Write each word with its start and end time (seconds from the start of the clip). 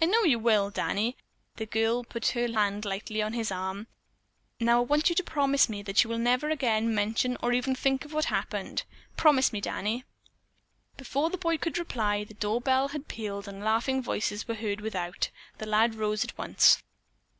"I 0.00 0.04
know 0.06 0.22
you 0.22 0.38
will, 0.38 0.70
Danny," 0.70 1.16
the 1.56 1.66
girl 1.66 2.04
put 2.04 2.28
her 2.28 2.46
hand 2.48 2.84
lightly 2.84 3.20
on 3.20 3.32
his 3.32 3.50
arm. 3.50 3.88
"Now, 4.60 4.78
I 4.78 4.84
want 4.84 5.08
you 5.08 5.16
to 5.16 5.24
promise 5.24 5.68
me 5.68 5.82
that 5.82 6.04
we 6.04 6.08
will 6.08 6.18
never 6.18 6.48
again 6.48 6.94
mention 6.94 7.36
or 7.42 7.52
even 7.52 7.74
think 7.74 8.04
of 8.04 8.12
what 8.12 8.26
happened. 8.26 8.84
Promise 9.16 9.52
me, 9.52 9.60
Danny." 9.60 10.04
Before 10.96 11.28
the 11.28 11.38
boy 11.38 11.58
could 11.58 11.76
reply, 11.76 12.22
the 12.22 12.34
door 12.34 12.60
bell 12.60 12.86
had 12.90 13.08
pealed 13.08 13.48
and 13.48 13.64
laughing 13.64 14.00
voices 14.00 14.46
were 14.46 14.54
heard 14.54 14.80
without. 14.80 15.28
The 15.56 15.66
lad 15.66 15.96
rose 15.96 16.22
at 16.22 16.38
once. 16.38 16.80